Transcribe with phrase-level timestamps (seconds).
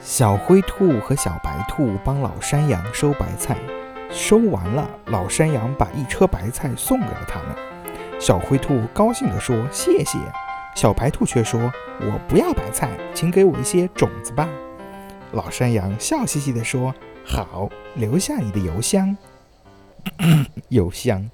[0.00, 3.58] 小灰兔和小白兔帮老山羊收白菜
[4.10, 7.48] 收完了老山羊把一车白菜送给了他们。
[8.20, 10.18] 小灰兔高兴地说谢谢。
[10.74, 11.60] 小白兔却说
[12.00, 14.48] 我不要白菜请给我一些种子吧。
[15.32, 16.94] 老山羊笑嘻嘻地说
[17.24, 19.16] 好留下你的邮箱。
[20.70, 21.28] 邮箱。